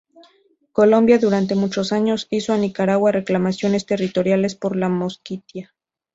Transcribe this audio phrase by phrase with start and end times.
[0.71, 5.75] Colombia, durante muchos años, hizo a Nicaragua reclamaciones territoriales por la Mosquitia.